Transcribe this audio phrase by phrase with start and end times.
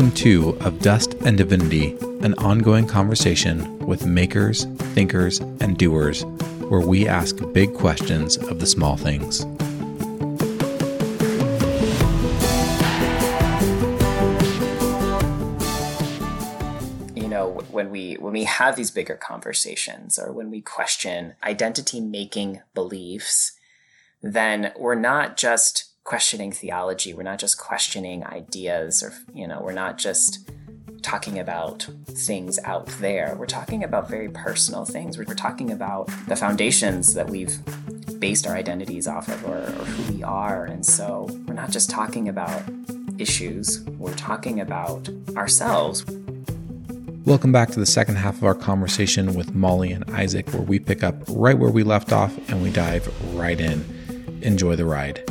[0.00, 6.24] Welcome to Of Dust and Divinity, an ongoing conversation with makers, thinkers, and doers,
[6.70, 9.40] where we ask big questions of the small things.
[17.14, 22.00] you know when we when we have these bigger conversations or when we question identity
[22.00, 23.52] making beliefs
[24.22, 27.14] then we're not just questioning theology.
[27.14, 30.50] We're not just questioning ideas or you know we're not just
[31.02, 33.34] talking about things out there.
[33.38, 35.16] We're talking about very personal things.
[35.16, 37.58] We're, we're talking about the foundations that we've
[38.20, 40.66] based our identities off of or, or who we are.
[40.66, 42.62] And so we're not just talking about
[43.18, 43.80] issues.
[43.98, 46.04] We're talking about ourselves.
[47.24, 50.78] Welcome back to the second half of our conversation with Molly and Isaac, where we
[50.78, 53.84] pick up right where we left off and we dive right in.
[54.42, 55.22] Enjoy the ride.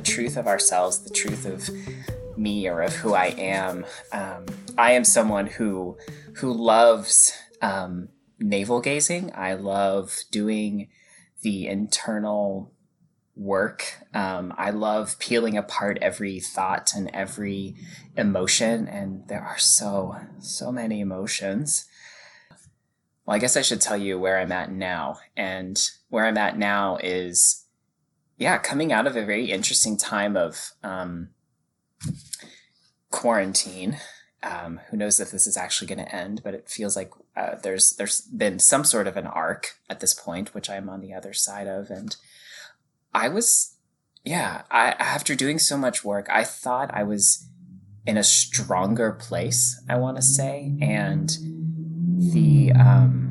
[0.00, 1.68] The truth of ourselves, the truth of
[2.38, 3.84] me or of who I am.
[4.12, 4.46] Um,
[4.78, 5.98] I am someone who
[6.36, 9.30] who loves um, navel gazing.
[9.34, 10.88] I love doing
[11.42, 12.72] the internal
[13.36, 13.84] work.
[14.14, 17.76] Um, I love peeling apart every thought and every
[18.16, 21.84] emotion, and there are so so many emotions.
[23.26, 25.78] Well, I guess I should tell you where I'm at now, and
[26.08, 27.59] where I'm at now is
[28.40, 31.28] yeah, coming out of a very interesting time of um,
[33.10, 33.98] quarantine.
[34.42, 36.40] Um, who knows if this is actually going to end?
[36.42, 40.14] But it feels like uh, there's there's been some sort of an arc at this
[40.14, 42.16] point, which I'm on the other side of, and
[43.12, 43.76] I was,
[44.24, 47.46] yeah, I after doing so much work, I thought I was
[48.06, 49.78] in a stronger place.
[49.86, 51.28] I want to say, and
[52.32, 53.29] the um,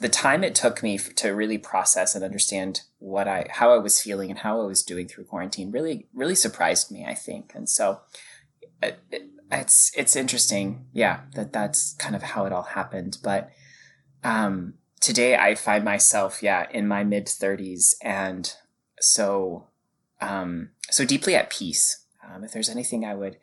[0.00, 4.00] the time it took me to really process and understand what I how I was
[4.00, 7.04] feeling and how I was doing through quarantine really really surprised me.
[7.04, 8.00] I think, and so
[8.82, 13.18] it, it, it's it's interesting, yeah, that that's kind of how it all happened.
[13.22, 13.50] But
[14.24, 18.52] um, today I find myself, yeah, in my mid thirties, and
[19.00, 19.68] so
[20.20, 22.04] um, so deeply at peace.
[22.26, 23.36] Um, if there's anything I would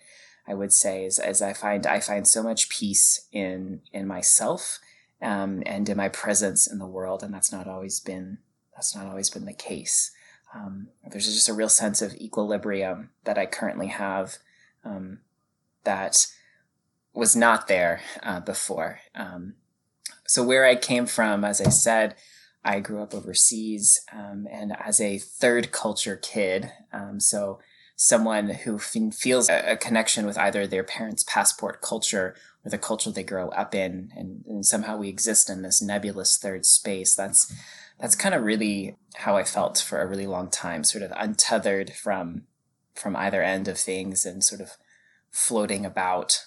[0.47, 4.79] I would say is, as I find I find so much peace in in myself
[5.23, 8.39] um, and in my presence in the world, and that's not always been
[8.75, 10.11] that's not always been the case.
[10.53, 14.37] Um, there's just a real sense of equilibrium that I currently have
[14.83, 15.19] um,
[15.83, 16.27] that
[17.13, 18.99] was not there uh, before.
[19.15, 19.55] Um,
[20.27, 22.15] so where I came from, as I said,
[22.63, 27.59] I grew up overseas, um, and as a third culture kid, um, so
[27.95, 32.35] someone who f- feels a, a connection with either their parents' passport culture
[32.65, 36.37] or the culture they grow up in, and, and somehow we exist in this nebulous
[36.37, 37.15] third space.
[37.15, 37.53] That's
[37.99, 41.93] that's kind of really how I felt for a really long time, sort of untethered
[41.93, 42.43] from
[42.95, 44.71] from either end of things and sort of
[45.31, 46.45] floating about.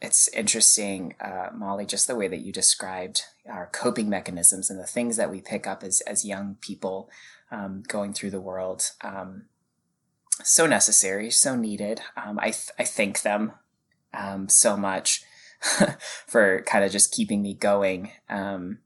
[0.00, 4.86] It's interesting, uh, Molly, just the way that you described our coping mechanisms and the
[4.86, 7.10] things that we pick up as as young people
[7.50, 8.92] um, going through the world.
[9.02, 9.46] Um,
[10.42, 12.00] so necessary, so needed.
[12.16, 13.52] Um, I th- I thank them
[14.14, 15.22] um, so much
[16.26, 18.12] for kind of just keeping me going.
[18.28, 18.78] Um,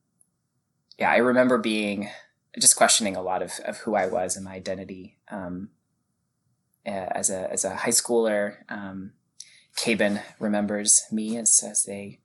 [0.99, 2.11] yeah, I remember being
[2.59, 5.71] just questioning a lot of, of who I was and my identity um,
[6.85, 8.57] as a as a high schooler.
[8.69, 9.13] Um,
[10.39, 12.19] remembers me as as a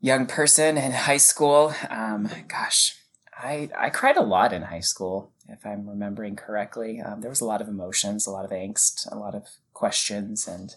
[0.00, 1.74] young person in high school.
[1.88, 2.96] Um, gosh,
[3.36, 7.00] I I cried a lot in high school, if I'm remembering correctly.
[7.00, 10.46] Um, there was a lot of emotions, a lot of angst, a lot of questions,
[10.46, 10.74] and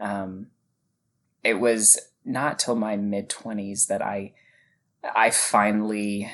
[0.00, 0.46] um,
[1.42, 4.32] it was not till my mid twenties that I
[5.02, 6.30] I finally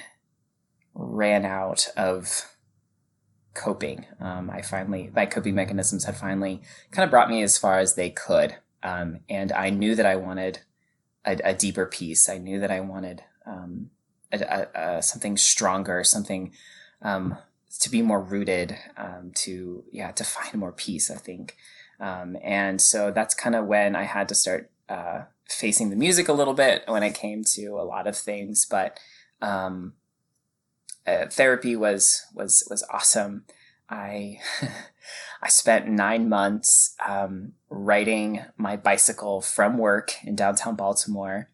[0.95, 2.55] ran out of
[3.55, 4.07] coping.
[4.21, 7.95] Um, I finally my coping mechanisms had finally kind of brought me as far as
[7.95, 10.61] they could, um, and I knew that I wanted
[11.25, 12.29] a, a deeper peace.
[12.29, 13.91] I knew that I wanted um,
[14.33, 16.53] a, a, something stronger, something
[17.03, 17.38] um,
[17.81, 21.11] to be more rooted, um, to yeah, to find more peace.
[21.11, 21.56] I think,
[21.99, 26.29] um, and so that's kind of when I had to start uh, facing the music
[26.29, 28.67] a little bit when it came to a lot of things.
[28.69, 28.99] But
[29.40, 29.94] um,
[31.06, 33.44] uh, therapy was was was awesome.
[33.88, 34.38] I
[35.43, 41.49] I spent nine months um, riding my bicycle from work in downtown Baltimore,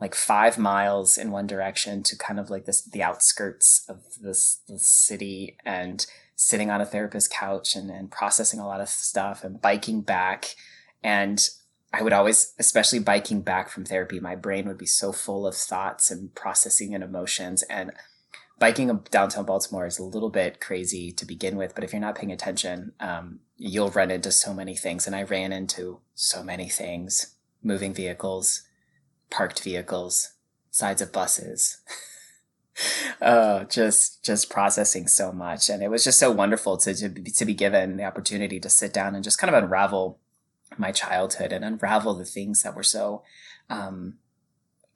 [0.00, 4.60] like five miles in one direction to kind of like this the outskirts of this,
[4.76, 6.06] city, and
[6.36, 10.54] sitting on a therapist's couch and, and processing a lot of stuff and biking back.
[11.02, 11.48] And
[11.94, 15.54] I would always, especially biking back from therapy, my brain would be so full of
[15.54, 17.62] thoughts and processing and emotions.
[17.64, 17.92] And
[18.58, 22.16] biking downtown Baltimore is a little bit crazy to begin with, but if you're not
[22.16, 25.06] paying attention, um, you'll run into so many things.
[25.06, 28.62] And I ran into so many things moving vehicles,
[29.30, 30.32] parked vehicles,
[30.72, 31.78] sides of buses.
[33.22, 37.44] uh, just just processing so much, and it was just so wonderful to, to to
[37.44, 40.18] be given the opportunity to sit down and just kind of unravel
[40.78, 43.22] my childhood and unravel the things that were so
[43.70, 44.14] um,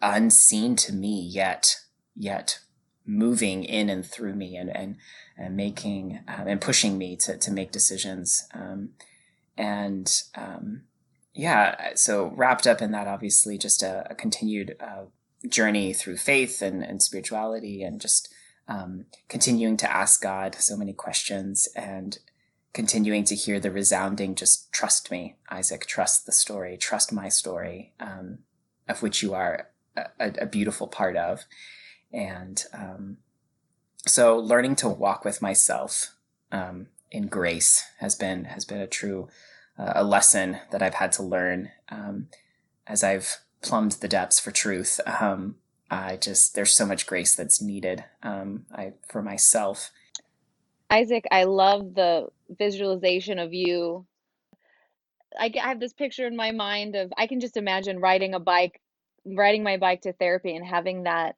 [0.00, 1.80] unseen to me yet
[2.16, 2.60] yet
[3.06, 4.96] moving in and through me and and,
[5.36, 8.46] and making um, and pushing me to to make decisions.
[8.52, 8.90] Um,
[9.56, 10.82] and um,
[11.34, 15.04] yeah so wrapped up in that obviously just a, a continued uh,
[15.48, 18.32] journey through faith and, and spirituality and just
[18.66, 22.18] um, continuing to ask God so many questions and
[22.72, 27.92] continuing to hear the resounding, just trust me, Isaac, trust the story, trust my story,
[27.98, 28.38] um,
[28.88, 31.44] of which you are a, a, beautiful part of.
[32.12, 33.16] And um,
[34.06, 36.14] so learning to walk with myself
[36.52, 39.28] um, in grace has been, has been a true,
[39.78, 42.28] uh, a lesson that I've had to learn um,
[42.86, 45.00] as I've plumbed the depths for truth.
[45.06, 45.56] Um,
[45.90, 49.90] I just there's so much grace that's needed um, I for myself.
[50.90, 54.06] Isaac, I love the visualization of you.
[55.38, 58.40] I, I have this picture in my mind of I can just imagine riding a
[58.40, 58.80] bike,
[59.24, 61.36] riding my bike to therapy and having that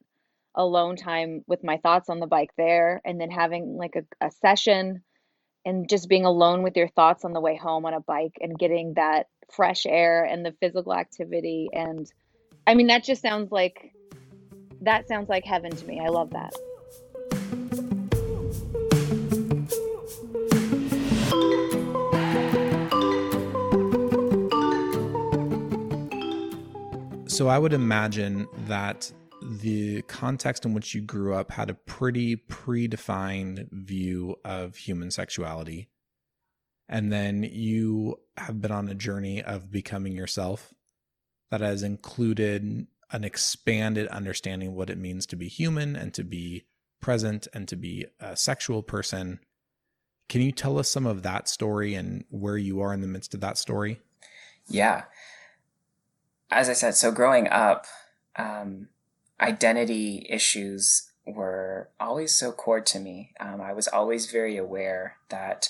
[0.55, 4.31] alone time with my thoughts on the bike there, and then having like a, a
[4.31, 5.03] session
[5.65, 8.57] and just being alone with your thoughts on the way home on a bike and
[8.57, 12.11] getting that fresh air and the physical activity and
[12.65, 13.91] I mean that just sounds like
[14.81, 15.99] that sounds like heaven to me.
[15.99, 16.53] I love that.
[27.41, 29.11] So I would imagine that
[29.41, 35.89] the context in which you grew up had a pretty predefined view of human sexuality.
[36.87, 40.71] And then you have been on a journey of becoming yourself
[41.49, 46.23] that has included an expanded understanding of what it means to be human and to
[46.23, 46.65] be
[47.01, 49.39] present and to be a sexual person.
[50.29, 53.33] Can you tell us some of that story and where you are in the midst
[53.33, 53.99] of that story?
[54.67, 55.05] Yeah.
[56.51, 57.85] As I said, so growing up,
[58.35, 58.89] um,
[59.39, 63.31] identity issues were always so core to me.
[63.39, 65.69] Um, I was always very aware that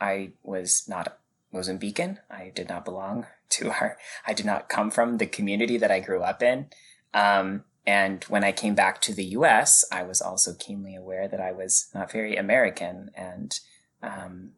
[0.00, 1.18] I was not
[1.52, 2.18] Mozambican.
[2.30, 3.98] I did not belong to our.
[4.26, 6.66] I did not come from the community that I grew up in.
[7.12, 11.40] Um, and when I came back to the U.S., I was also keenly aware that
[11.40, 13.58] I was not very American, and
[14.02, 14.52] um,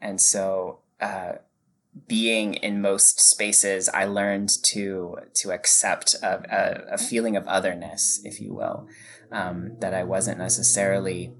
[0.00, 1.34] and so uh,
[2.06, 8.20] being in most spaces, I learned to to accept a, a, a feeling of otherness,
[8.24, 8.86] if you will,
[9.32, 11.32] um, that I wasn't necessarily,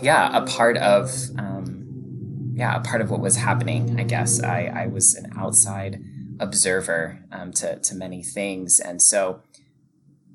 [0.00, 3.98] yeah, a part of, um, yeah, a part of what was happening.
[3.98, 6.00] I guess I I was an outside
[6.40, 9.42] observer um, to to many things, and so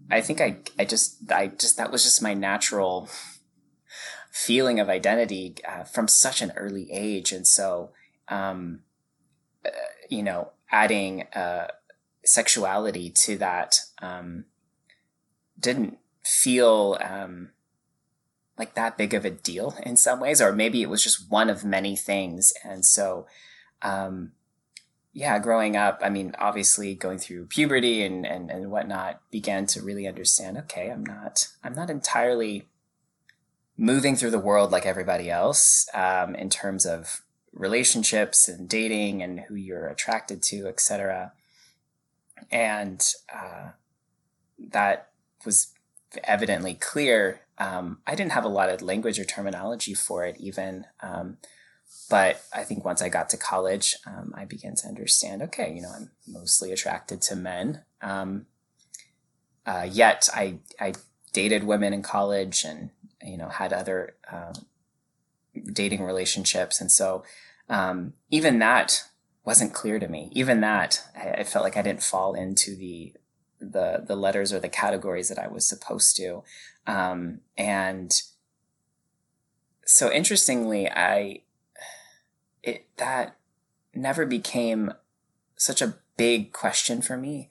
[0.10, 3.10] I think I I just I just that was just my natural
[4.32, 7.92] feeling of identity uh, from such an early age, and so
[8.30, 8.82] um,
[9.66, 9.70] uh,
[10.10, 11.68] you know, adding uh,
[12.24, 14.46] sexuality to that um,
[15.60, 17.50] didn't feel um,
[18.58, 21.50] like that big of a deal in some ways, or maybe it was just one
[21.50, 22.54] of many things.
[22.64, 23.28] And so,
[23.82, 24.32] um,
[25.14, 29.82] yeah, growing up, I mean, obviously going through puberty and, and, and whatnot, began to
[29.82, 32.68] really understand, okay, I'm not, I'm not entirely
[33.78, 37.22] moving through the world like everybody else um, in terms of
[37.54, 41.34] relationships and dating and who you're attracted to, etc.
[42.52, 43.70] And uh,
[44.70, 45.10] that
[45.46, 45.74] was
[46.24, 47.42] evidently clear.
[47.58, 50.86] Um, I didn't have a lot of language or terminology for it, even.
[51.02, 51.38] Um,
[52.10, 55.42] but I think once I got to college, um, I began to understand.
[55.42, 57.84] Okay, you know, I'm mostly attracted to men.
[58.02, 58.46] Um,
[59.66, 60.94] uh, yet I I
[61.34, 62.90] dated women in college and
[63.22, 64.54] you know had other um,
[65.62, 67.24] dating relationships, and so
[67.70, 69.04] um, even that
[69.44, 70.30] wasn't clear to me.
[70.34, 73.14] Even that, I, I, felt like I didn't fall into the
[73.60, 76.44] the the letters or the categories that I was supposed to.
[76.86, 78.22] Um, and
[79.86, 81.42] so interestingly, I
[82.62, 83.38] it that
[83.94, 84.94] never became
[85.56, 87.50] such a big question for me,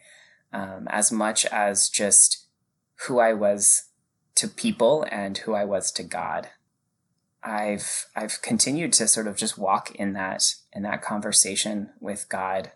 [0.53, 2.47] um, as much as just
[3.07, 3.85] who I was
[4.37, 6.49] to people and who I was to God.
[7.47, 12.73] I've I've continued to sort of just walk in that in that conversation with God.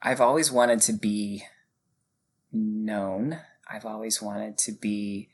[0.00, 1.44] I've always wanted to be
[2.52, 3.40] known.
[3.68, 5.30] I've always wanted to be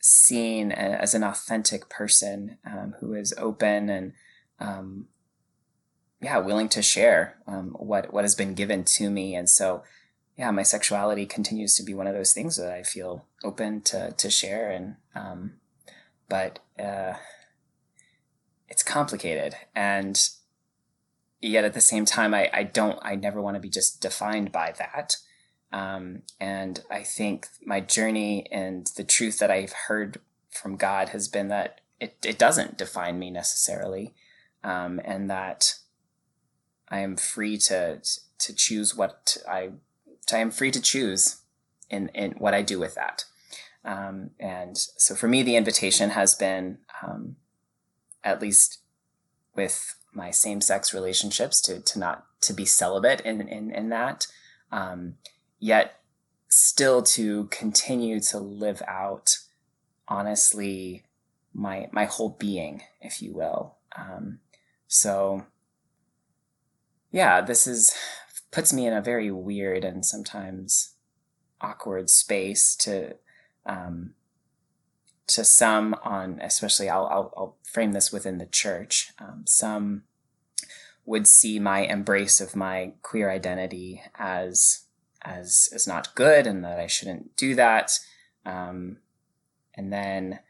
[0.00, 4.12] seen as an authentic person um, who is open and
[4.58, 5.06] um,
[6.20, 9.82] yeah willing to share um, what what has been given to me and so
[10.36, 14.12] yeah my sexuality continues to be one of those things that i feel open to
[14.12, 15.54] to share and um,
[16.28, 17.14] but uh,
[18.68, 20.30] it's complicated and
[21.40, 24.52] yet at the same time I, I don't i never want to be just defined
[24.52, 25.16] by that
[25.72, 30.20] um, and I think my journey and the truth that I've heard
[30.50, 34.14] from God has been that it, it doesn't define me necessarily,
[34.62, 35.74] um, and that
[36.88, 38.00] I am free to
[38.38, 39.72] to choose what I
[40.32, 41.42] I am free to choose
[41.90, 43.24] in in what I do with that.
[43.84, 47.36] Um, and so for me, the invitation has been, um,
[48.26, 48.80] at least
[49.54, 54.26] with my same sex relationships, to to not to be celibate in in in that.
[54.70, 55.14] Um,
[55.58, 56.00] yet
[56.48, 59.38] still to continue to live out
[60.08, 61.04] honestly
[61.52, 64.38] my my whole being if you will um,
[64.86, 65.44] so
[67.10, 67.94] yeah this is
[68.50, 70.94] puts me in a very weird and sometimes
[71.60, 73.16] awkward space to
[73.64, 74.14] um,
[75.28, 80.02] to some on especially I'll, I'll, I'll frame this within the church um, some
[81.06, 84.86] would see my embrace of my queer identity as
[85.22, 87.98] as as not good and that I shouldn't do that.
[88.44, 88.98] Um,
[89.74, 90.40] and then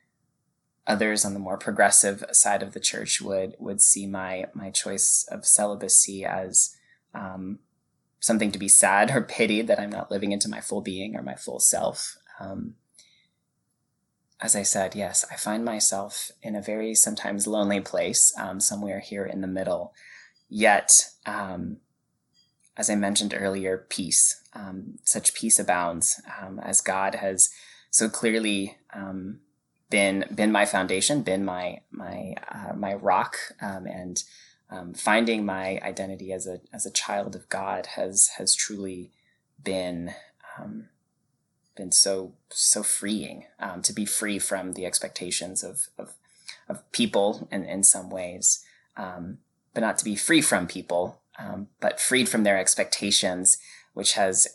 [0.86, 5.26] others on the more progressive side of the church would would see my my choice
[5.30, 6.74] of celibacy as
[7.14, 7.58] um,
[8.18, 11.22] something to be sad or pitied that I'm not living into my full being or
[11.22, 12.16] my full self.
[12.40, 12.74] Um,
[14.40, 19.00] as I said, yes, I find myself in a very sometimes lonely place, um, somewhere
[19.00, 19.94] here in the middle.
[20.48, 21.78] Yet, um,
[22.76, 24.42] as I mentioned earlier, peace.
[24.52, 27.50] Um, such peace abounds um, as God has
[27.90, 29.40] so clearly um,
[29.88, 34.22] been been my foundation, been my my uh, my rock, um, and
[34.96, 39.12] finding my identity as a as a child of God has has truly
[39.62, 40.12] been
[40.58, 40.88] um,
[41.76, 43.44] been so so freeing
[43.82, 46.14] to be free from the expectations of of,
[46.68, 48.64] of people in, in some ways,
[48.96, 53.58] but not to be free from people um, but freed from their expectations,
[53.94, 54.46] which has,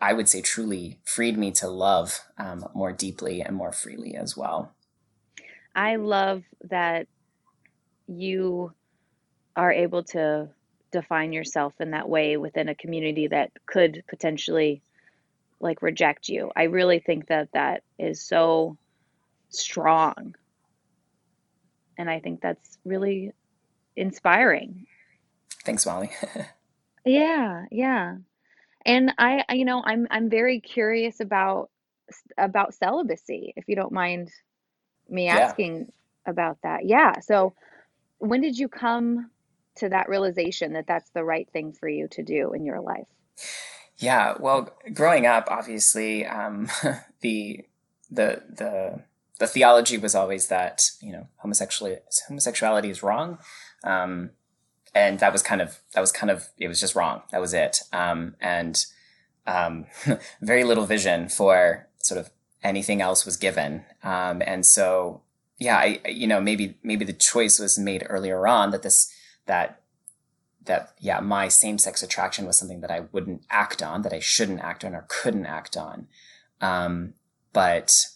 [0.00, 4.36] I would say, truly freed me to love um, more deeply and more freely as
[4.36, 4.74] well.
[5.74, 7.06] I love that
[8.06, 8.72] you
[9.56, 10.48] are able to
[10.90, 14.82] define yourself in that way within a community that could potentially
[15.62, 16.50] like reject you.
[16.54, 18.76] I really think that that is so
[19.48, 20.34] strong.
[21.96, 23.32] And I think that's really
[23.96, 24.86] inspiring
[25.64, 26.10] Thanks, Molly.
[27.04, 28.18] Yeah, yeah.
[28.86, 31.68] And I, you know, I'm I'm very curious about
[32.38, 34.30] about celibacy, if you don't mind
[35.08, 35.38] me yeah.
[35.38, 35.90] asking
[36.26, 36.86] about that.
[36.86, 37.18] Yeah.
[37.18, 37.54] So
[38.18, 39.32] when did you come
[39.78, 43.08] to that realization that that's the right thing for you to do in your life?
[44.02, 44.34] Yeah.
[44.38, 46.68] Well, growing up, obviously, um,
[47.20, 47.64] the
[48.10, 49.02] the the
[49.38, 53.38] the theology was always that you know homosexuality homosexuality is wrong.
[53.84, 54.30] Um,
[54.94, 57.22] and that was kind of that was kind of it was just wrong.
[57.30, 57.80] That was it.
[57.92, 58.84] Um, and
[59.46, 59.86] um,
[60.40, 62.30] very little vision for sort of
[62.62, 63.84] anything else was given.
[64.02, 65.22] Um, and so
[65.58, 69.12] yeah, I you know maybe maybe the choice was made earlier on that this
[69.46, 69.81] that
[70.64, 74.20] that yeah my same sex attraction was something that I wouldn't act on, that I
[74.20, 76.06] shouldn't act on or couldn't act on.
[76.60, 77.14] Um,
[77.52, 78.06] but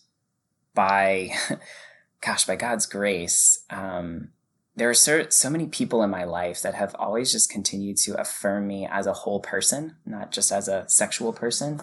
[0.75, 1.31] by
[2.21, 4.31] gosh, by God's grace, um,
[4.77, 8.21] there are so, so many people in my life that have always just continued to
[8.21, 11.81] affirm me as a whole person, not just as a sexual person.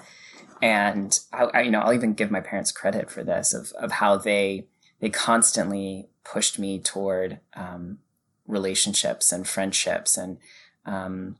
[0.62, 3.93] And I, I, you know, I'll even give my parents credit for this of, of
[3.93, 4.67] how they,
[5.00, 7.98] they constantly pushed me toward, um,
[8.47, 10.38] relationships and friendships and,
[10.85, 11.38] um,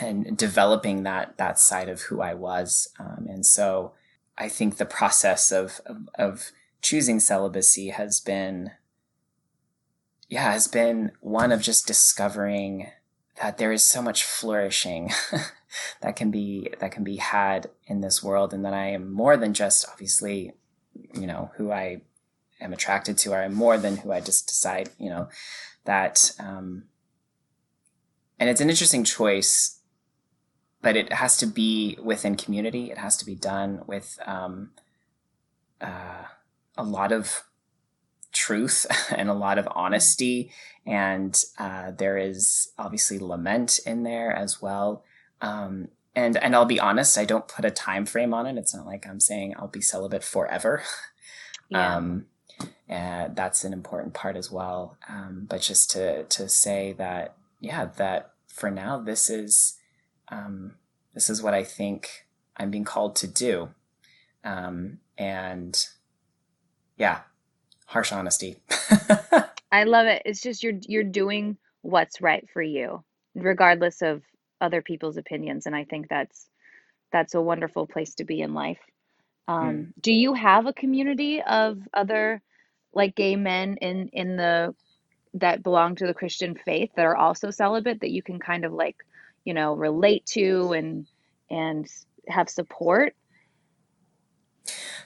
[0.00, 2.88] and developing that, that side of who I was.
[2.98, 3.92] Um, and so
[4.38, 6.52] I think the process of, of, of
[6.82, 8.72] choosing celibacy has been,
[10.28, 12.88] yeah, has been one of just discovering
[13.40, 15.10] that there is so much flourishing
[16.00, 19.36] that can be that can be had in this world and that I am more
[19.36, 20.52] than just obviously,
[21.14, 22.02] you know, who I
[22.60, 25.28] am attracted to, or I'm more than who I just decide, you know,
[25.84, 26.84] that um
[28.38, 29.80] and it's an interesting choice,
[30.80, 32.90] but it has to be within community.
[32.90, 34.70] It has to be done with um
[35.80, 36.24] uh
[36.76, 37.44] a lot of
[38.32, 38.86] truth
[39.16, 40.50] and a lot of honesty.
[40.86, 45.04] And uh, there is obviously lament in there as well.
[45.40, 48.58] Um, and and I'll be honest, I don't put a time frame on it.
[48.58, 50.82] It's not like I'm saying I'll be celibate forever.
[51.72, 51.98] Yeah.
[51.98, 52.26] Um,
[52.90, 54.98] and that's an important part as well.
[55.08, 59.78] Um, but just to to say that, yeah, that for now, this is
[60.28, 60.74] um,
[61.14, 63.70] this is what I think I'm being called to do,
[64.44, 65.86] um, and
[66.96, 67.20] yeah,
[67.86, 68.56] harsh honesty.
[69.72, 70.22] I love it.
[70.24, 73.04] It's just you're you're doing what's right for you,
[73.36, 74.22] regardless of
[74.60, 76.48] other people's opinions, and I think that's
[77.12, 78.80] that's a wonderful place to be in life.
[79.46, 79.92] Um, mm.
[80.00, 82.42] Do you have a community of other
[82.92, 84.74] like gay men in in the
[85.34, 88.72] that belong to the Christian faith that are also celibate that you can kind of
[88.72, 88.96] like,
[89.44, 91.06] you know, relate to and
[91.50, 91.86] and
[92.28, 93.14] have support?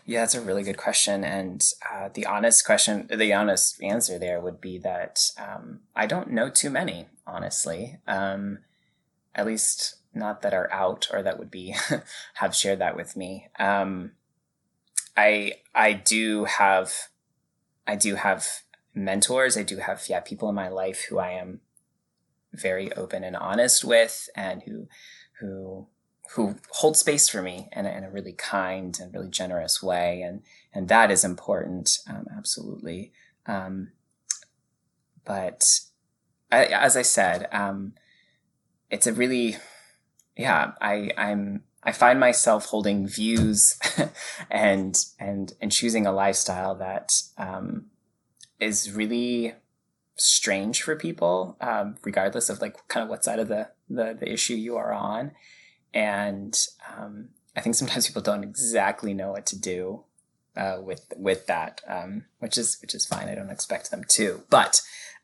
[0.07, 1.25] Yeah, that's a really good question.
[1.25, 6.31] And uh, the honest question, the honest answer there would be that um, I don't
[6.31, 7.99] know too many, honestly.
[8.07, 8.59] Um,
[9.35, 11.75] at least not that are out or that would be
[12.35, 13.49] have shared that with me.
[13.59, 14.13] Um,
[15.17, 16.93] I I do have
[17.87, 18.47] I do have
[18.95, 19.57] mentors.
[19.57, 21.61] I do have yeah people in my life who I am
[22.53, 24.89] very open and honest with, and who
[25.41, 25.89] who
[26.33, 30.23] who hold space for me in a, in a really kind and really generous way,
[30.23, 33.13] and and that is important, um, absolutely.
[33.47, 33.93] Um,
[35.25, 35.81] but
[36.51, 37.95] I, as I said, um,
[38.91, 39.57] it's a really
[40.37, 43.79] yeah I I'm I find myself holding views
[44.51, 47.87] and and and choosing a lifestyle that um,
[48.59, 49.55] is really
[50.17, 54.33] strange for people, um, regardless of like kind of what side of the the, the
[54.33, 55.33] issue you are on.
[55.93, 56.59] And
[56.97, 60.05] um, I think sometimes people don't exactly know what to do
[60.57, 63.29] uh, with with that, um, which is which is fine.
[63.29, 64.81] I don't expect them to, but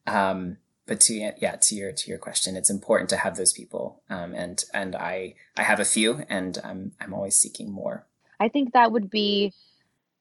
[0.06, 0.58] um,
[0.90, 4.02] but to yeah to your to your question it's important to have those people.
[4.10, 8.08] Um, and and i i have a few and i'm i'm always seeking more.
[8.40, 9.52] I think that would be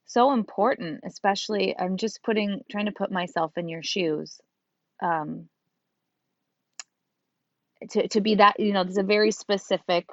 [0.05, 4.39] so important especially i'm just putting trying to put myself in your shoes.
[5.01, 5.49] Um
[7.89, 10.05] to to be that you know there's a very specific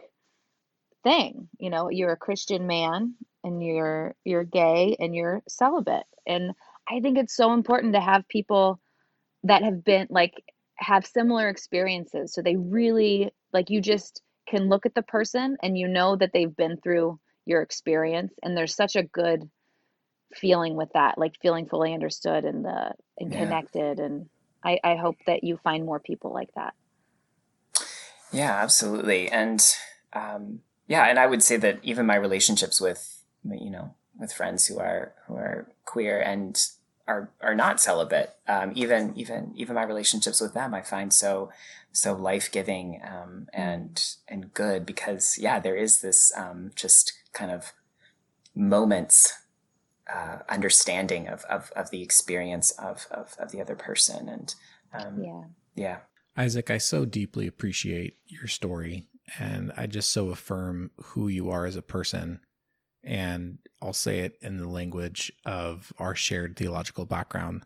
[1.04, 6.06] thing you know you're a christian man and you're you're gay and you're celibate.
[6.26, 6.52] And
[6.88, 8.80] i think it's so important to have people
[9.46, 10.34] that have been like
[10.78, 15.76] have similar experiences so they really like you just can look at the person and
[15.76, 19.48] you know that they've been through your experience and there's such a good
[20.34, 23.38] feeling with that like feeling fully understood and the and yeah.
[23.38, 24.28] connected and
[24.62, 26.74] I, I hope that you find more people like that
[28.32, 29.64] yeah absolutely and
[30.12, 34.66] um yeah and i would say that even my relationships with you know with friends
[34.66, 36.60] who are who are queer and
[37.06, 38.34] are are not celibate.
[38.46, 41.50] Um, even even even my relationships with them, I find so
[41.92, 47.50] so life giving um, and and good because yeah, there is this um, just kind
[47.50, 47.72] of
[48.54, 49.32] moments
[50.12, 54.54] uh, understanding of, of of the experience of of, of the other person and
[54.92, 55.42] um, yeah
[55.76, 55.98] yeah.
[56.36, 59.06] Isaac, I so deeply appreciate your story,
[59.38, 62.40] and I just so affirm who you are as a person
[63.06, 67.64] and I'll say it in the language of our shared theological background.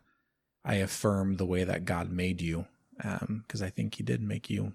[0.63, 4.49] I affirm the way that God made you, because um, I think He did make
[4.49, 4.73] you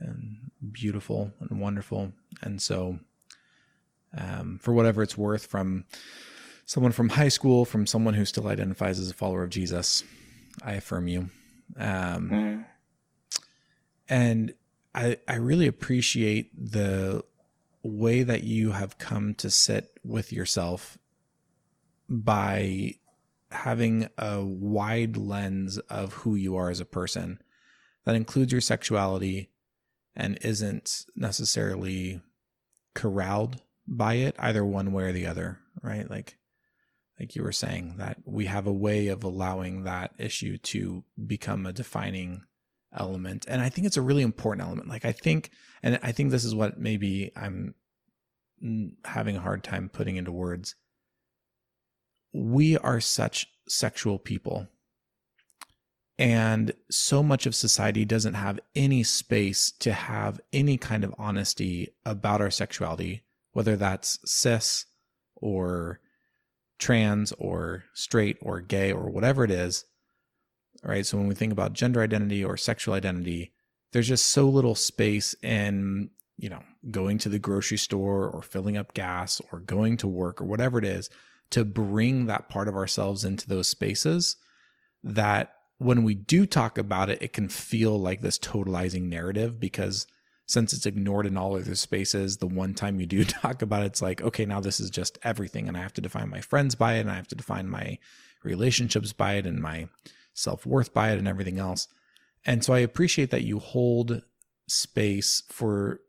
[0.00, 2.12] and beautiful and wonderful.
[2.42, 2.98] And so,
[4.16, 5.84] um, for whatever it's worth, from
[6.66, 10.02] someone from high school, from someone who still identifies as a follower of Jesus,
[10.64, 11.30] I affirm you.
[11.76, 12.64] Um, mm.
[14.08, 14.54] And
[14.94, 17.24] I, I really appreciate the
[17.82, 20.98] way that you have come to sit with yourself
[22.08, 22.94] by
[23.50, 27.40] having a wide lens of who you are as a person
[28.04, 29.50] that includes your sexuality
[30.14, 32.20] and isn't necessarily
[32.94, 36.10] corralled by it either one way or the other right?
[36.10, 36.36] Like
[37.18, 41.66] like you were saying that we have a way of allowing that issue to become
[41.66, 42.44] a defining
[42.96, 43.44] element.
[43.48, 44.88] And i think it's a really important element.
[44.88, 45.50] Like i think
[45.82, 47.74] and i think this is what maybe i'm
[49.04, 50.74] having a hard time putting into words.
[52.32, 54.68] We are such sexual people.
[56.18, 61.94] And so much of society doesn't have any space to have any kind of honesty
[62.04, 63.22] about our sexuality
[63.52, 64.86] whether that's cis
[65.34, 66.00] or
[66.78, 69.84] trans or straight or gay or whatever it is
[70.82, 71.04] right?
[71.06, 73.52] So when we think about gender identity or sexual identity
[73.92, 78.76] there's just so little space in you know going to the grocery store or filling
[78.76, 81.10] up gas or going to work or whatever it is
[81.50, 84.36] to bring that part of ourselves into those spaces
[85.02, 90.06] that when we do talk about it it can feel like this totalizing narrative because
[90.46, 93.86] since it's ignored in all other spaces the one time you do talk about it
[93.86, 96.74] it's like okay now this is just everything and i have to define my friends
[96.74, 97.98] by it and i have to define my
[98.42, 99.86] relationships by it and my
[100.34, 101.88] self worth by it and everything else.
[102.44, 104.22] And so I appreciate that you hold
[104.68, 106.00] space for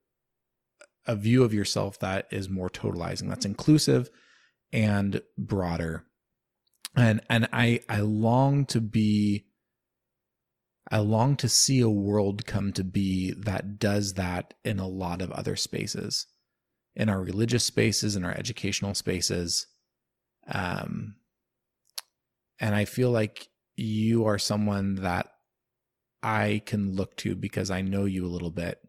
[1.05, 4.09] a view of yourself that is more totalizing, that's inclusive
[4.71, 6.05] and broader.
[6.95, 9.45] And and I I long to be
[10.89, 15.21] I long to see a world come to be that does that in a lot
[15.21, 16.27] of other spaces,
[16.95, 19.67] in our religious spaces, in our educational spaces.
[20.47, 21.15] Um,
[22.59, 25.31] and I feel like you are someone that
[26.23, 28.79] I can look to because I know you a little bit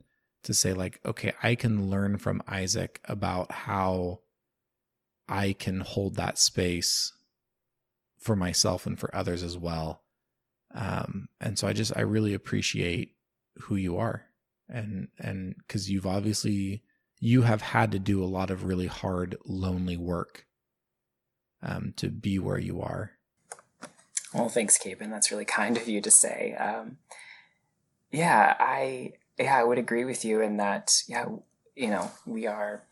[0.45, 4.21] to say, like, okay, I can learn from Isaac about how
[5.29, 7.13] I can hold that space
[8.19, 10.03] for myself and for others as well.
[10.75, 13.15] Um, and so I just, I really appreciate
[13.63, 14.27] who you are.
[14.69, 16.83] And, and cause you've obviously,
[17.21, 20.47] you have had to do a lot of really hard, lonely work
[21.63, 23.13] um, to be where you are.
[24.35, 25.11] Well, thanks, Capen.
[25.11, 26.55] That's really kind of you to say.
[26.55, 26.99] Um,
[28.11, 31.03] yeah, I yeah, I would agree with you in that.
[31.07, 31.27] Yeah,
[31.75, 32.83] you know, we are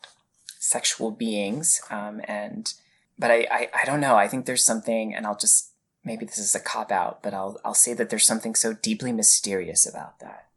[0.59, 2.73] sexual beings, um, and
[3.17, 4.15] but I, I I don't know.
[4.15, 5.71] I think there's something, and I'll just
[6.03, 9.11] maybe this is a cop out, but I'll I'll say that there's something so deeply
[9.11, 10.47] mysterious about that,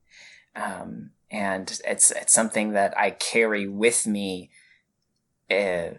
[0.54, 4.50] um, and it's it's something that I carry with me.
[5.50, 5.98] Uh,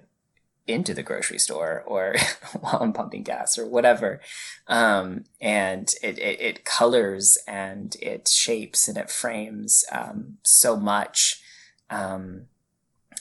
[0.67, 2.15] into the grocery store or
[2.59, 4.19] while I'm pumping gas or whatever.
[4.67, 11.41] Um, and it, it, it, colors and it shapes and it frames um, so much.
[11.89, 12.47] Um,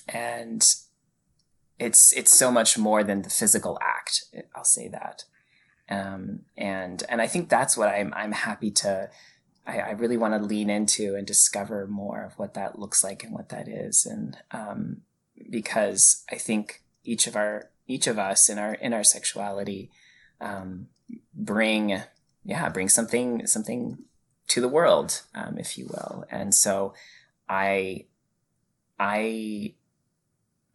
[0.09, 0.66] and
[1.78, 4.24] it's it's so much more than the physical act.
[4.54, 5.24] I'll say that.
[5.90, 9.11] Um, and and I think that's what I'm I'm happy to
[9.66, 13.24] I, I really want to lean into and discover more of what that looks like
[13.24, 14.07] and what that is.
[14.07, 15.02] And um,
[15.50, 19.90] because I think each of our each of us in our in our sexuality
[20.40, 20.88] um,
[21.34, 22.02] bring
[22.44, 23.98] yeah bring something something
[24.48, 26.24] to the world um, if you will.
[26.30, 26.94] And so
[27.48, 28.04] i
[28.98, 29.74] i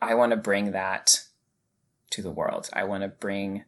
[0.02, 1.24] i want to bring that
[2.12, 2.70] to the world.
[2.74, 3.64] I want to bring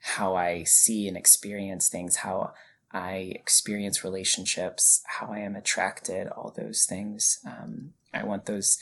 [0.00, 2.52] how i see and experience things how
[2.92, 7.40] i experience relationships how i am attracted all those things.
[7.46, 8.78] Um, i want those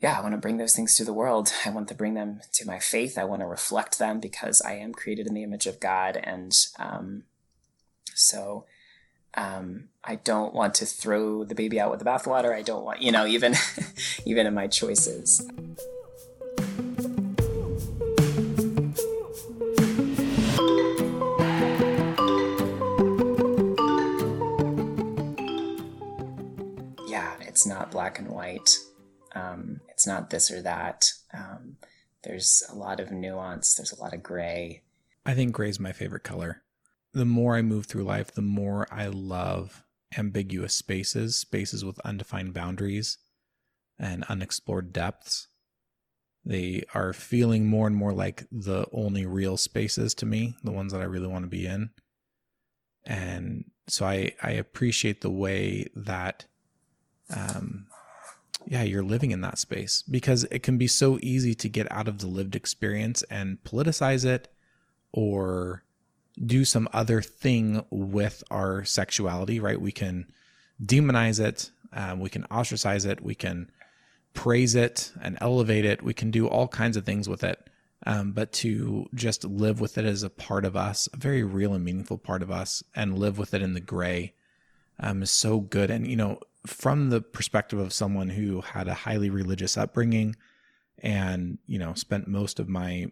[0.00, 1.52] yeah, I want to bring those things to the world.
[1.66, 3.18] I want to bring them to my faith.
[3.18, 6.16] I want to reflect them because I am created in the image of God.
[6.16, 7.24] And um,
[8.14, 8.64] so
[9.34, 12.54] um, I don't want to throw the baby out with the bathwater.
[12.54, 13.54] I don't want, you know, even
[14.24, 15.46] even in my choices.
[27.06, 28.78] Yeah, it's not black and white.
[29.34, 31.12] Um, it's not this or that.
[31.32, 31.76] Um,
[32.24, 33.74] there's a lot of nuance.
[33.74, 34.82] There's a lot of gray.
[35.24, 36.62] I think gray is my favorite color.
[37.12, 39.84] The more I move through life, the more I love
[40.16, 43.18] ambiguous spaces, spaces with undefined boundaries
[43.98, 45.48] and unexplored depths.
[46.44, 50.92] They are feeling more and more like the only real spaces to me, the ones
[50.92, 51.90] that I really want to be in.
[53.04, 56.46] And so I, I appreciate the way that
[57.34, 57.86] um,
[58.70, 62.06] yeah, you're living in that space because it can be so easy to get out
[62.06, 64.46] of the lived experience and politicize it
[65.10, 65.82] or
[66.46, 69.80] do some other thing with our sexuality, right?
[69.80, 70.30] We can
[70.82, 73.72] demonize it, um, we can ostracize it, we can
[74.34, 77.58] praise it and elevate it, we can do all kinds of things with it.
[78.06, 81.74] Um, but to just live with it as a part of us, a very real
[81.74, 84.34] and meaningful part of us, and live with it in the gray
[85.00, 85.90] um, is so good.
[85.90, 90.36] And, you know, from the perspective of someone who had a highly religious upbringing
[90.98, 93.06] and you know spent most of my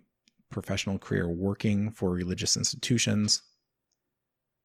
[0.50, 3.42] professional career working for religious institutions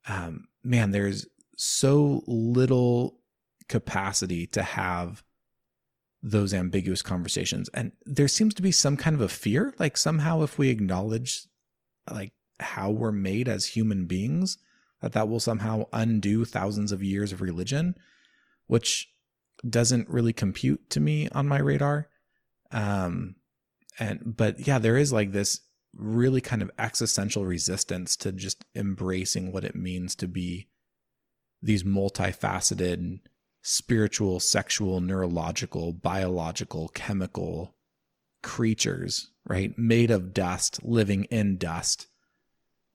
[0.07, 3.19] um, man there's so little
[3.67, 5.23] capacity to have
[6.21, 7.69] those ambiguous conversations.
[7.73, 11.45] And there seems to be some kind of a fear like somehow if we acknowledge
[12.09, 14.57] like how we're made as human beings
[15.01, 17.95] that that will somehow undo thousands of years of religion
[18.67, 19.09] which
[19.67, 22.09] doesn't really compute to me on my radar.
[22.71, 23.35] Um,
[23.99, 25.61] and but yeah, there is like this
[25.95, 30.67] really kind of existential resistance to just embracing what it means to be
[31.61, 33.19] these multifaceted
[33.61, 37.75] spiritual, sexual, neurological, biological, chemical
[38.41, 39.77] creatures, right?
[39.77, 42.07] Made of dust, living in dust,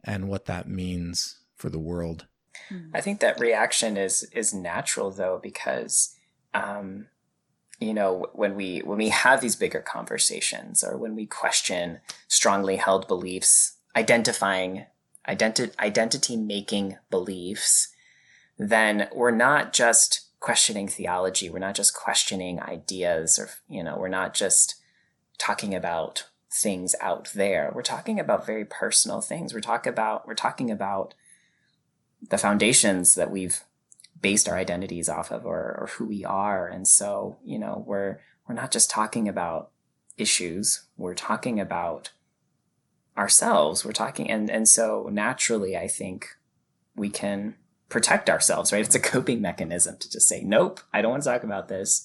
[0.05, 2.27] and what that means for the world.
[2.69, 2.91] Hmm.
[2.95, 6.17] I think that reaction is is natural though because
[6.55, 7.07] um,
[7.81, 12.77] you know when we when we have these bigger conversations or when we question strongly
[12.77, 14.87] held beliefs identifying
[15.29, 17.89] identi- identity making beliefs,
[18.59, 21.51] then we're not just questioning theology.
[21.51, 24.77] We're not just questioning ideas or, you know, we're not just
[25.37, 27.71] talking about things out there.
[27.75, 29.53] We're talking about very personal things.
[29.53, 31.15] We're talking about, we're talking about
[32.23, 33.63] the foundations that we've
[34.21, 36.67] based our identities off of or, or who we are.
[36.67, 39.71] And so, you know, we're, we're not just talking about
[40.17, 40.87] issues.
[40.97, 42.11] We're talking about
[43.17, 43.85] ourselves.
[43.85, 46.37] We're talking, and, and so naturally, I think
[46.97, 47.55] we can
[47.89, 48.85] protect ourselves, right?
[48.85, 52.05] It's a coping mechanism to just say, nope, I don't want to talk about this.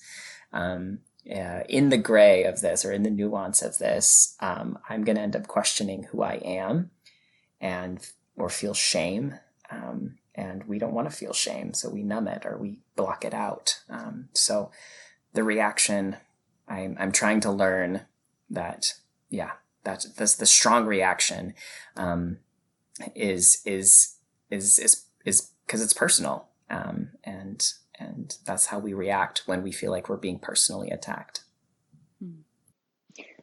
[0.51, 0.99] Um,
[1.29, 5.15] uh, in the gray of this or in the nuance of this, um, I'm going
[5.15, 6.91] to end up questioning who I am
[7.61, 9.39] and or feel shame.
[9.69, 13.23] Um, and we don't want to feel shame, so we numb it or we block
[13.23, 13.79] it out.
[13.89, 14.71] Um, so
[15.33, 16.17] the reaction,
[16.67, 18.01] I'm, I'm trying to learn
[18.49, 18.93] that,
[19.29, 19.51] yeah,
[19.83, 21.53] that that's the strong reaction
[21.97, 22.37] um,
[23.15, 24.15] is is
[24.49, 29.71] is is is because it's personal, um, and and that's how we react when we
[29.71, 31.41] feel like we're being personally attacked.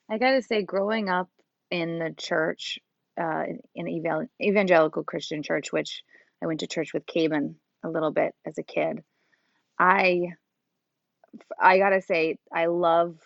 [0.09, 1.28] I got to say, growing up
[1.70, 2.80] in the church,
[3.20, 3.87] uh, in
[4.42, 6.02] evangelical Christian church, which
[6.42, 9.03] I went to church with Caben a little bit as a kid,
[9.79, 10.29] I
[11.59, 13.16] I gotta say, I love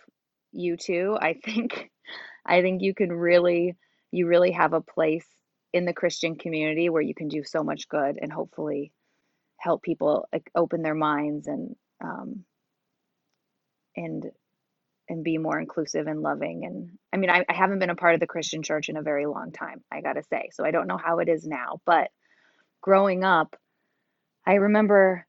[0.52, 1.18] you too.
[1.20, 1.90] I think
[2.46, 3.76] I think you can really
[4.12, 5.26] you really have a place
[5.72, 8.92] in the Christian community where you can do so much good and hopefully
[9.58, 12.44] help people like, open their minds and um,
[13.96, 14.30] and
[15.08, 16.64] and be more inclusive and loving.
[16.64, 19.02] And i mean I, I, haven't been a part of the christian church in a
[19.02, 20.50] very long time i gotta say.
[20.52, 22.10] So i don't know how it is now but
[22.84, 23.56] growing up
[24.46, 25.26] i remember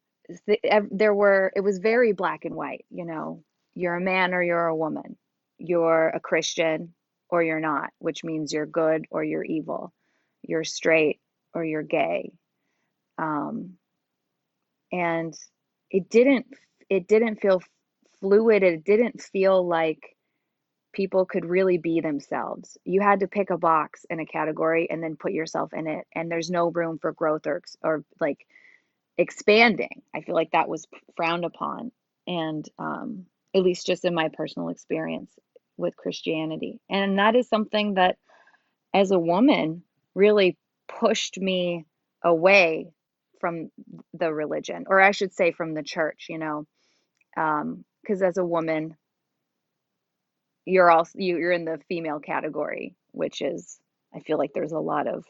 [0.91, 3.43] there were it was very black and white you know
[3.75, 5.17] you're a man or you're a woman.
[5.57, 6.93] You're a christian
[7.29, 9.93] or you're not which means you're good or you're evil.
[10.41, 11.19] You're straight
[11.53, 12.31] or you're gay.
[13.17, 13.73] Um,
[14.91, 15.33] and
[15.89, 16.47] it didn't
[16.89, 17.61] it didn't feel
[18.19, 18.63] fluid.
[18.63, 20.14] It didn't feel like
[20.95, 22.77] people could really be themselves.
[22.85, 26.07] You had to pick a box in a category and then put yourself in it
[26.13, 28.47] and there's no room for growth or or like
[29.17, 30.01] expanding.
[30.15, 31.91] I feel like that was frowned upon
[32.25, 35.31] and um, at least just in my personal experience
[35.77, 36.79] with christianity.
[36.89, 38.17] And that is something that
[38.93, 39.83] as a woman
[40.15, 41.85] really pushed me
[42.23, 42.87] away
[43.39, 43.69] from
[44.13, 46.65] the religion, or I should say from the church, you know,
[47.35, 48.95] because um, as a woman,
[50.65, 53.79] you're also you, you're in the female category, which is
[54.13, 55.25] I feel like there's a lot of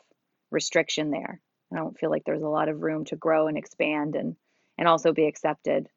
[0.52, 1.40] restriction there.
[1.72, 4.36] I don't feel like there's a lot of room to grow and expand and
[4.78, 5.88] and also be accepted.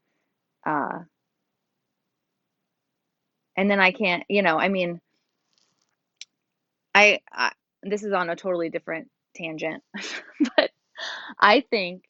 [0.64, 1.01] Uh,
[3.57, 5.01] and then I can't, you know, I mean,
[6.94, 9.83] I, I this is on a totally different tangent,
[10.57, 10.70] but
[11.38, 12.05] I think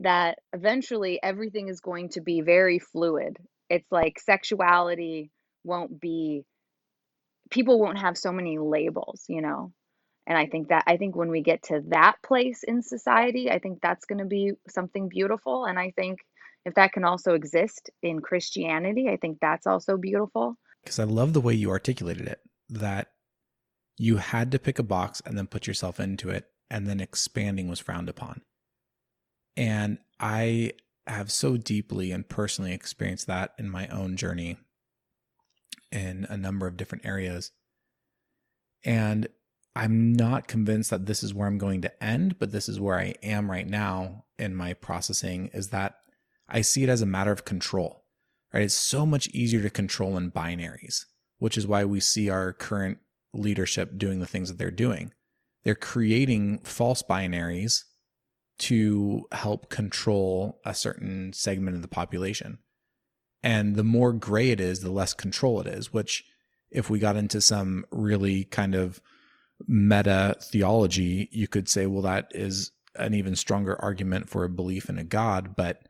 [0.00, 3.38] that eventually everything is going to be very fluid.
[3.70, 5.30] It's like sexuality
[5.64, 6.44] won't be,
[7.52, 9.72] people won't have so many labels, you know?
[10.26, 13.58] And I think that, I think when we get to that place in society, I
[13.58, 15.66] think that's going to be something beautiful.
[15.66, 16.20] And I think
[16.64, 20.56] if that can also exist in Christianity, I think that's also beautiful.
[20.82, 23.08] Because I love the way you articulated it that
[23.98, 27.68] you had to pick a box and then put yourself into it, and then expanding
[27.68, 28.42] was frowned upon.
[29.56, 30.72] And I
[31.06, 34.56] have so deeply and personally experienced that in my own journey
[35.92, 37.52] in a number of different areas.
[38.84, 39.28] And
[39.74, 42.98] I'm not convinced that this is where I'm going to end, but this is where
[42.98, 45.96] I am right now in my processing is that
[46.48, 48.04] I see it as a matter of control,
[48.52, 48.64] right?
[48.64, 51.06] It's so much easier to control in binaries,
[51.38, 52.98] which is why we see our current
[53.32, 55.12] leadership doing the things that they're doing.
[55.64, 57.84] They're creating false binaries
[58.58, 62.58] to help control a certain segment of the population.
[63.42, 66.24] And the more gray it is, the less control it is, which,
[66.70, 69.00] if we got into some really kind of
[69.66, 74.88] meta theology, you could say, well, that is an even stronger argument for a belief
[74.88, 75.86] in a God, but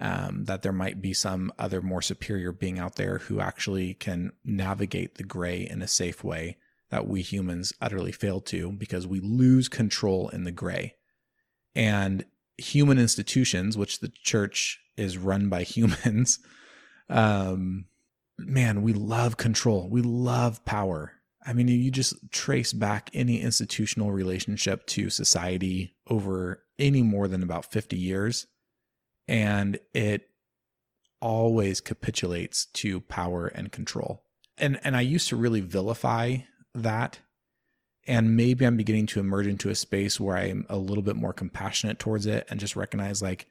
[0.00, 4.32] um, that there might be some other more superior being out there who actually can
[4.44, 6.58] navigate the gray in a safe way
[6.90, 10.94] that we humans utterly fail to because we lose control in the gray.
[11.74, 12.24] And
[12.58, 16.38] human institutions, which the church is run by humans,
[17.08, 17.86] um,
[18.38, 19.88] man, we love control.
[19.90, 21.12] We love power.
[21.46, 27.42] I mean, you just trace back any institutional relationship to society over any more than
[27.42, 28.46] about 50 years,
[29.28, 30.28] and it
[31.20, 34.22] always capitulates to power and control.
[34.58, 36.38] And and I used to really vilify
[36.74, 37.20] that
[38.06, 41.32] And maybe I'm beginning to emerge into a space where I'm a little bit more
[41.32, 43.48] compassionate towards it and just recognize, like,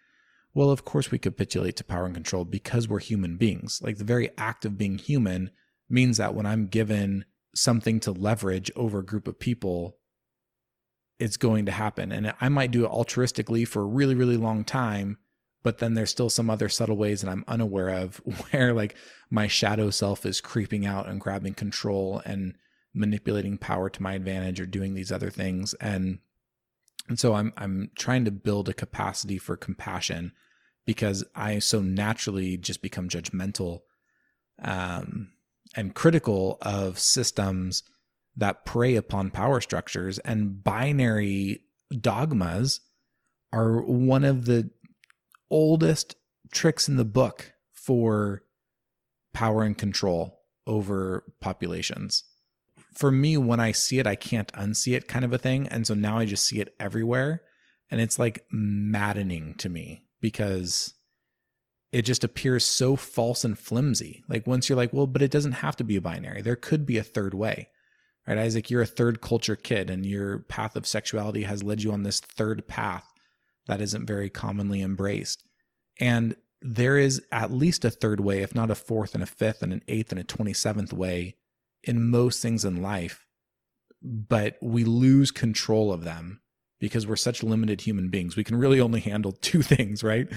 [0.55, 3.81] well, of course we capitulate to power and control because we're human beings.
[3.83, 5.51] Like the very act of being human
[5.89, 9.97] means that when I'm given something to leverage over a group of people,
[11.19, 12.13] it's going to happen.
[12.13, 15.17] And I might do it altruistically for a really, really long time,
[15.61, 18.15] but then there's still some other subtle ways that I'm unaware of
[18.49, 18.95] where like
[19.29, 22.55] my shadow self is creeping out and grabbing control and
[22.93, 25.73] manipulating power to my advantage or doing these other things.
[25.75, 26.19] And
[27.09, 30.31] and so I'm I'm trying to build a capacity for compassion
[30.85, 33.81] because I so naturally just become judgmental
[34.61, 35.29] um,
[35.75, 37.83] and critical of systems
[38.37, 41.61] that prey upon power structures and binary
[41.99, 42.81] dogmas
[43.51, 44.69] are one of the
[45.49, 46.15] oldest
[46.51, 48.43] tricks in the book for
[49.33, 52.23] power and control over populations.
[52.93, 55.67] For me, when I see it, I can't unsee it kind of a thing.
[55.67, 57.41] And so now I just see it everywhere.
[57.91, 60.93] And it's like maddening to me because
[61.91, 64.23] it just appears so false and flimsy.
[64.27, 66.41] Like once you're like, well, but it doesn't have to be a binary.
[66.41, 67.69] There could be a third way.
[68.27, 71.91] Right, Isaac, you're a third culture kid and your path of sexuality has led you
[71.91, 73.05] on this third path
[73.67, 75.43] that isn't very commonly embraced.
[75.99, 79.61] And there is at least a third way, if not a fourth and a fifth
[79.61, 81.35] and an eighth and a 27th way
[81.83, 83.25] in most things in life.
[84.01, 86.41] But we lose control of them
[86.79, 88.35] because we're such limited human beings.
[88.35, 90.27] We can really only handle two things, right?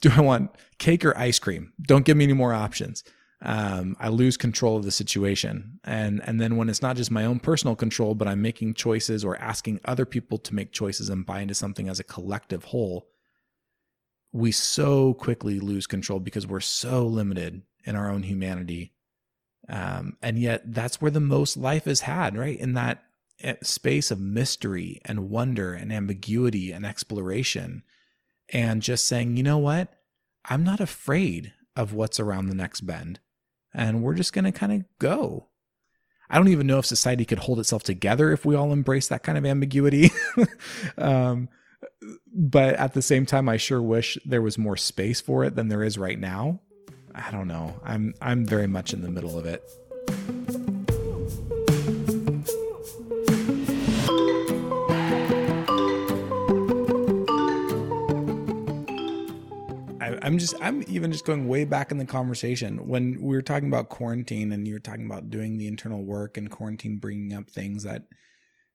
[0.00, 1.72] Do I want cake or ice cream?
[1.82, 3.02] Don't give me any more options.
[3.42, 5.78] Um, I lose control of the situation.
[5.84, 9.24] And, and then when it's not just my own personal control, but I'm making choices
[9.24, 13.08] or asking other people to make choices and buy into something as a collective whole,
[14.32, 18.92] we so quickly lose control because we're so limited in our own humanity.
[19.68, 22.58] Um, and yet that's where the most life is had, right?
[22.58, 23.02] In that
[23.62, 27.82] space of mystery and wonder and ambiguity and exploration
[28.50, 29.92] and just saying, you know what?
[30.44, 33.20] I'm not afraid of what's around the next bend.
[33.74, 35.48] And we're just going to kind of go.
[36.30, 39.22] I don't even know if society could hold itself together if we all embrace that
[39.22, 40.10] kind of ambiguity.
[40.98, 41.48] um,
[42.32, 45.68] but at the same time, I sure wish there was more space for it than
[45.68, 46.60] there is right now.
[47.14, 47.80] I don't know.
[47.82, 49.62] I'm I'm very much in the middle of it.
[60.26, 62.88] I'm just I'm even just going way back in the conversation.
[62.88, 66.36] When we were talking about quarantine and you were talking about doing the internal work
[66.36, 68.02] and quarantine bringing up things that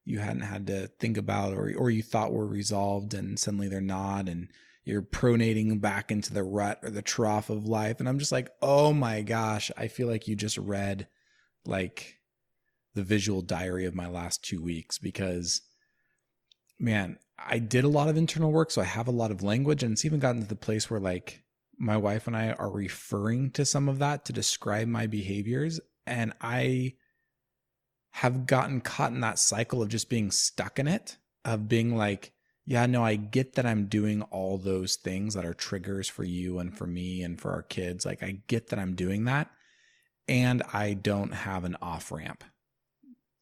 [0.05, 3.81] you hadn't had to think about or or you thought were resolved and suddenly they're
[3.81, 4.47] not and
[4.85, 7.99] you're pronating back into the rut or the trough of life.
[7.99, 11.09] And I'm just like, "Oh my gosh, I feel like you just read
[11.65, 12.15] like
[12.95, 15.61] the visual diary of my last 2 weeks because
[16.79, 19.83] man, I did a lot of internal work, so I have a lot of language,
[19.83, 21.40] and it's even gotten to the place where like
[21.81, 26.31] my wife and I are referring to some of that to describe my behaviors, and
[26.39, 26.93] I
[28.11, 32.33] have gotten caught in that cycle of just being stuck in it, of being like,
[32.65, 36.59] yeah, no, I get that I'm doing all those things that are triggers for you
[36.59, 38.05] and for me and for our kids.
[38.05, 39.49] Like, I get that I'm doing that,
[40.27, 42.43] and I don't have an off ramp.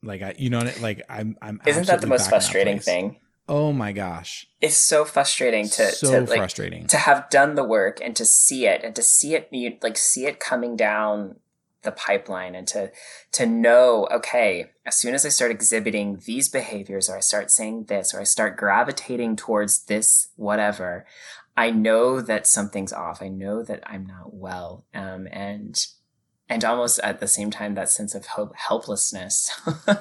[0.02, 0.80] Like, I, you know, what?
[0.80, 1.62] like I'm, I'm.
[1.65, 3.17] Isn't that the most frustrating thing?
[3.49, 4.45] Oh my gosh.
[4.62, 6.85] It's so frustrating to so to, like, frustrating.
[6.85, 9.49] to have done the work and to see it and to see it
[9.81, 11.38] like see it coming down
[11.81, 12.91] the pipeline and to
[13.31, 17.85] to know okay as soon as i start exhibiting these behaviors or i start saying
[17.85, 21.05] this or i start gravitating towards this whatever
[21.55, 23.21] i know that something's off.
[23.21, 24.85] I know that i'm not well.
[24.93, 25.83] Um, and
[26.49, 29.51] and almost at the same time that sense of hope, helplessness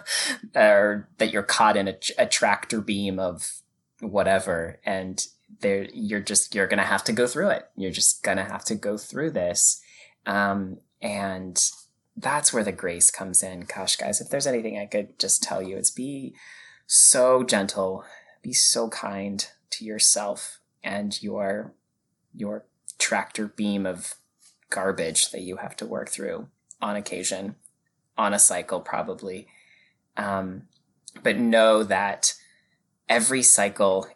[0.56, 3.61] or that you're caught in a, a, tractor beam of
[4.00, 5.26] whatever and
[5.61, 7.68] there you're just you're gonna have to go through it.
[7.76, 9.80] You're just gonna have to go through this.
[10.26, 11.70] Um, and
[12.16, 13.61] that's where the grace comes in.
[13.61, 16.34] Gosh guys if there's anything i could just tell you it's be
[16.86, 18.05] so gentle
[18.42, 21.74] be so kind to yourself and your
[22.34, 22.64] your
[22.99, 24.14] tractor beam of
[24.70, 26.48] garbage that you have to work through
[26.80, 27.56] on occasion,
[28.16, 29.46] on a cycle, probably.
[30.16, 30.62] Um,
[31.22, 32.34] but know that
[33.08, 34.06] every cycle,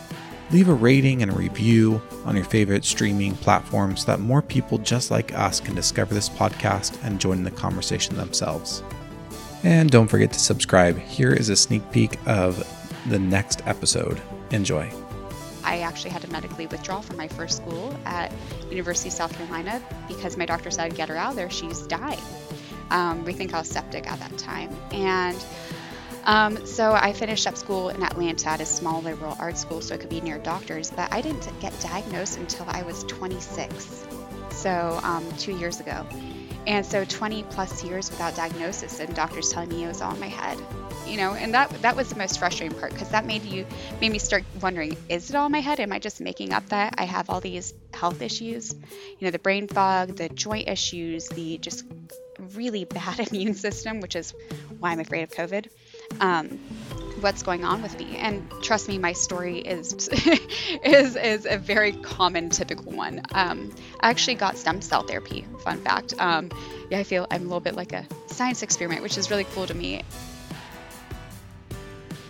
[0.51, 4.77] leave a rating and a review on your favorite streaming platforms so that more people
[4.77, 8.83] just like us can discover this podcast and join the conversation themselves.
[9.63, 10.99] And don't forget to subscribe.
[10.99, 12.63] Here is a sneak peek of
[13.09, 14.21] the next episode.
[14.51, 14.91] Enjoy.
[15.63, 18.31] I actually had to medically withdraw from my first school at
[18.69, 22.21] University of South Carolina because my doctor said, get her out of there, she's dying.
[22.91, 24.69] Um, we think I was septic at that time.
[24.91, 25.43] And
[26.25, 29.95] um, so I finished up school in Atlanta at a small liberal arts school so
[29.95, 34.05] I could be near doctors, but I didn't get diagnosed until I was 26.
[34.51, 36.05] So um, two years ago.
[36.67, 40.19] And so 20 plus years without diagnosis and doctors telling me it was all in
[40.19, 40.57] my head.
[41.05, 43.67] You know, and that that was the most frustrating part because that made you
[44.01, 45.79] made me start wondering, is it all in my head?
[45.79, 48.73] Am I just making up that I have all these health issues?
[48.73, 51.85] You know, the brain fog, the joint issues, the just
[52.55, 54.33] really bad immune system, which is
[54.79, 55.67] why I'm afraid of COVID.
[56.19, 56.59] Um,
[57.21, 58.17] what's going on with me.
[58.17, 59.93] And trust me my story is
[60.83, 63.21] is is a very common typical one.
[63.33, 66.13] Um, i actually got stem cell therapy fun fact.
[66.19, 66.51] Um,
[66.89, 69.65] yeah i feel i'm a little bit like a science experiment which is really cool
[69.65, 70.03] to me.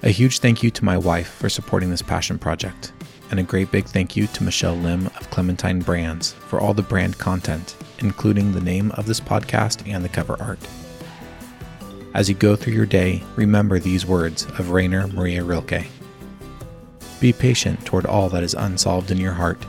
[0.04, 2.94] A huge thank you to my wife for supporting this passion project.
[3.32, 6.84] And a great big thank you to michelle lim of clementine brands for all the
[6.84, 10.60] brand content including the name of this podcast and the cover art
[12.16, 15.84] as you go through your day, remember these words of Rainer Maria Rilke
[17.20, 19.64] Be patient toward all that is unsolved in your heart,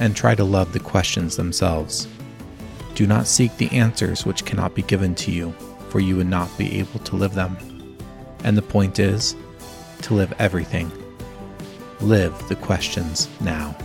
[0.00, 2.08] and try to love the questions themselves.
[2.96, 5.52] Do not seek the answers which cannot be given to you,
[5.88, 7.56] for you would not be able to live them.
[8.42, 9.36] And the point is
[10.02, 10.90] to live everything.
[12.00, 13.76] Live the questions now.